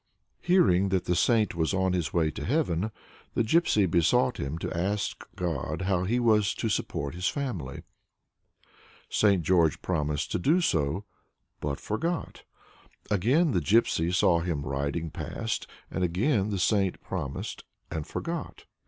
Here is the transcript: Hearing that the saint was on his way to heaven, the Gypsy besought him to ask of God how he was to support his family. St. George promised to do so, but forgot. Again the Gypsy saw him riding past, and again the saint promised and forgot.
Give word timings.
Hearing 0.41 0.89
that 0.89 1.05
the 1.05 1.15
saint 1.15 1.53
was 1.53 1.75
on 1.75 1.93
his 1.93 2.11
way 2.11 2.31
to 2.31 2.43
heaven, 2.43 2.89
the 3.35 3.43
Gypsy 3.43 3.85
besought 3.87 4.39
him 4.39 4.57
to 4.57 4.75
ask 4.75 5.21
of 5.29 5.35
God 5.35 5.81
how 5.83 6.05
he 6.05 6.19
was 6.19 6.55
to 6.55 6.69
support 6.69 7.13
his 7.13 7.27
family. 7.27 7.83
St. 9.09 9.43
George 9.43 9.79
promised 9.83 10.31
to 10.31 10.39
do 10.39 10.59
so, 10.59 11.05
but 11.59 11.79
forgot. 11.79 12.41
Again 13.11 13.51
the 13.51 13.59
Gypsy 13.61 14.11
saw 14.11 14.39
him 14.39 14.63
riding 14.65 15.11
past, 15.11 15.67
and 15.91 16.03
again 16.03 16.49
the 16.49 16.57
saint 16.57 16.99
promised 17.03 17.63
and 17.91 18.07
forgot. 18.07 18.65